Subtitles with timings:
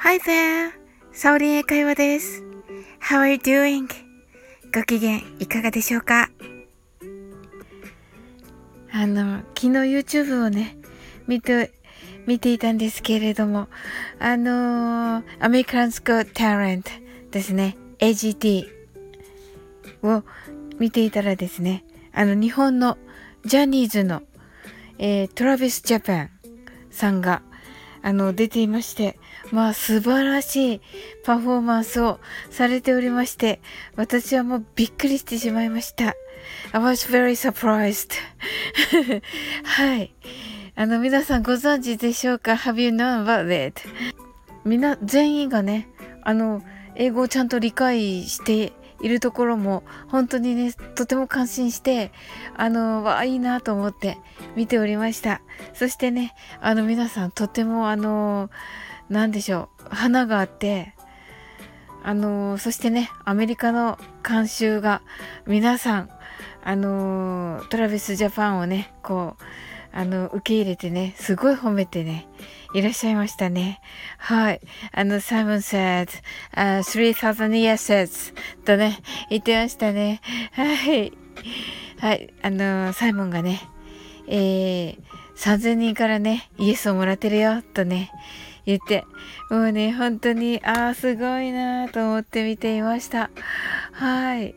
[0.00, 0.70] Hi there!
[1.12, 2.44] サオリン英会話です。
[3.00, 3.88] How are you doing?
[4.72, 6.30] ご機嫌いかがでしょうか？
[8.92, 10.76] あの、昨日 YouTube をね、
[11.26, 11.72] 見て、
[12.26, 13.66] 見ていたんですけれども、
[14.20, 16.84] あのー、American's Got Talent
[17.32, 18.66] ですね、AGT
[20.04, 20.22] を
[20.78, 22.96] 見ていたらですね、あの、日本の
[23.44, 24.22] ジャニーズの、
[24.98, 26.30] えー、トラビスジャパン
[26.90, 27.42] さんが、
[28.08, 29.18] あの、出ていまして、
[29.52, 30.80] まあ、素晴らしい
[31.24, 33.60] パフォーマンスをされておりまして、
[33.96, 36.14] 私はもうびっくりしてしまいました。
[36.72, 38.14] I was very surprised.
[39.62, 40.14] はい。
[40.74, 43.82] あの、皆さんご存知でしょうか ?Have you known about it?
[44.64, 45.86] みんな、全員がね、
[46.22, 46.62] あの、
[46.94, 52.12] 英語をちゃんと理解しているところも本当にね、とても感心して、
[52.56, 54.18] あの、わあ、いいなと思って
[54.56, 55.40] 見ておりました。
[55.72, 58.50] そしてね、あの皆さんとてもあの、
[59.08, 60.94] なんでしょう、花があって、
[62.02, 65.02] あの、そしてね、アメリカの監修が
[65.46, 66.10] 皆さん、
[66.62, 69.42] あの、トラビスジャパンをね、こう、
[69.92, 72.28] あの、受け入れてね、すごい褒めてね、
[72.74, 73.80] いらっしゃいましたね。
[74.18, 74.60] はい。
[74.92, 76.08] あの、サイモン said,
[76.54, 78.98] uh, 3000 years とね、
[79.30, 80.20] 言ってましたね。
[80.52, 81.12] はい。
[82.00, 82.32] はい。
[82.42, 83.60] あの、サイモンがね、
[84.28, 84.98] えー、
[85.36, 88.12] 3000人からね、イエスをもらってるよ、とね、
[88.66, 89.04] 言って、
[89.50, 93.30] もうね、本当に、ああ、すごいなと思って見ていました。
[93.92, 94.54] はい。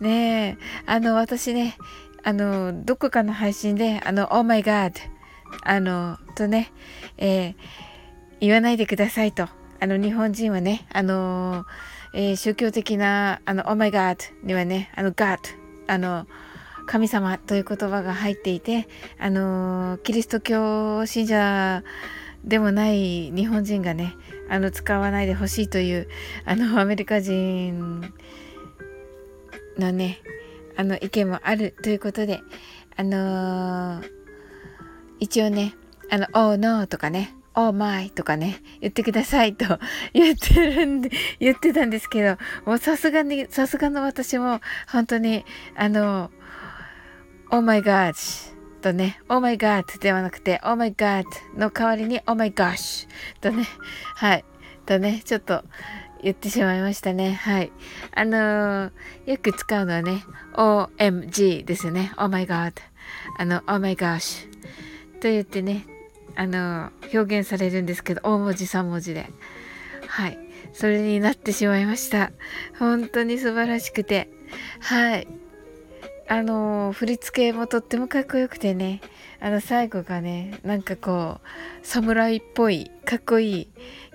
[0.00, 1.76] ねえ、あの、私ね、
[2.24, 4.92] あの、どこかの配信で、あの、Oh my God
[5.62, 6.72] あの、とね、
[7.18, 7.54] えー、
[8.40, 9.48] 言わないでくださいと。
[9.80, 11.64] あの、日本人はね、あの、
[12.14, 15.38] えー、宗教的な、あの、Oh my God にはね、あの、God、
[15.86, 16.26] あの、
[16.86, 18.88] 神様という言葉が入っていて、
[19.18, 21.82] あの、キリスト教信者
[22.44, 24.14] でもない日本人がね、
[24.48, 26.08] あの、使わないでほしいという、
[26.44, 28.00] あの、アメリカ人
[29.78, 30.20] のね、
[30.76, 32.40] あの、意見もあるということで、
[32.96, 34.24] あのー
[35.20, 35.74] 一応ね、
[36.10, 39.78] あの、oh no とかね、oh my とかね、言ってください と
[40.12, 42.36] 言ってるんで、言ってたんですけど、
[42.66, 45.44] もうさすがに、さすがの私も、本当に、
[45.76, 46.30] あの、
[47.50, 48.14] oh my god
[48.82, 51.24] とね、oh my god ではなくて、oh my god
[51.56, 53.08] の代わりに、oh my gosh
[53.40, 53.64] とね、
[54.16, 54.44] はい、
[54.84, 55.64] とね、ちょっと、
[56.24, 57.34] 言ってしまいましたね。
[57.34, 57.70] はい。
[58.14, 58.90] あのー、
[59.26, 60.24] よく使うのはね、
[60.54, 62.12] OMG ですよね。
[62.16, 62.72] Oh my god。
[63.36, 64.48] あの、Oh my gosh。
[65.20, 65.84] と言ってね、
[66.34, 69.28] あの、表現されるんですけど、大文字3文字で。
[70.08, 70.38] はい。
[70.72, 72.32] それになってしまいました。
[72.78, 74.30] 本当に素晴らしくて。
[74.80, 75.28] はい。
[76.26, 79.02] あの、振り付けもとってもかっこよくてね、
[79.40, 83.68] あの、最後がね、なんかこう、侍っぽい、かっこいい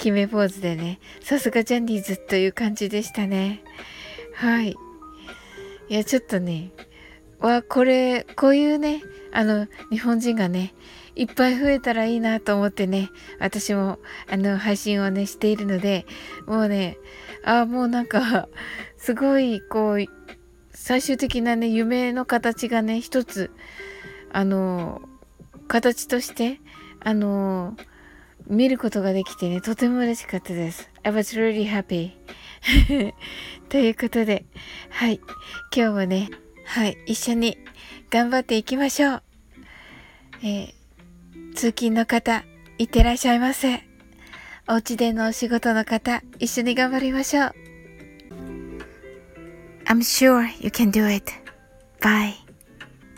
[0.00, 3.62] 決めポーズでね、さすがジャニーズという感じでしたね。
[4.34, 4.70] はい。
[4.70, 6.72] いや、ちょっとね、
[7.38, 10.72] わ、これ、こういうね、あの、日本人がね、
[11.16, 13.98] いっぱい増えたらいいなと思ってね、私も、
[14.30, 16.06] あの、配信をね、しているので、
[16.46, 16.96] もうね、
[17.44, 18.48] あ、もうなんか、
[18.96, 20.06] すごい、こう、
[20.72, 23.50] 最終的なね、夢の形がね、一つ、
[24.32, 25.02] あの、
[25.68, 26.58] 形として、
[27.00, 27.76] あの、
[28.50, 30.90] 見ることができてね、とても嬉しかったです。
[31.04, 32.10] I was really happy.
[33.70, 34.44] ということで、
[34.90, 35.20] はい。
[35.74, 36.30] 今日もね、
[36.66, 37.58] はい、一緒に
[38.10, 39.22] 頑張っていきましょう。
[40.42, 42.44] えー、通勤の方、
[42.78, 43.84] いってらっしゃいませ。
[44.68, 47.54] お家でのお仕事の方、一緒に頑張りましょう。
[49.86, 51.32] I'm sure you can do it.
[52.00, 52.49] Bye.